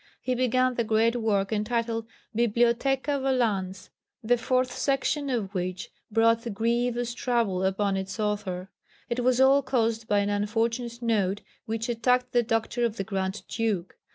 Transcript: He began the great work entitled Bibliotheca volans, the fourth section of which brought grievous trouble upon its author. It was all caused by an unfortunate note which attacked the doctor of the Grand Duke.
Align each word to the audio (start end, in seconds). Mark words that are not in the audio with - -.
He 0.19 0.33
began 0.33 0.73
the 0.73 0.83
great 0.83 1.15
work 1.15 1.53
entitled 1.53 2.07
Bibliotheca 2.35 3.19
volans, 3.21 3.89
the 4.23 4.35
fourth 4.35 4.71
section 4.75 5.29
of 5.29 5.53
which 5.53 5.91
brought 6.09 6.51
grievous 6.55 7.13
trouble 7.13 7.63
upon 7.63 7.95
its 7.95 8.19
author. 8.19 8.71
It 9.11 9.19
was 9.19 9.39
all 9.39 9.61
caused 9.61 10.07
by 10.07 10.21
an 10.21 10.29
unfortunate 10.31 11.03
note 11.03 11.41
which 11.67 11.87
attacked 11.87 12.31
the 12.31 12.41
doctor 12.41 12.83
of 12.83 12.97
the 12.97 13.03
Grand 13.03 13.43
Duke. 13.47 13.95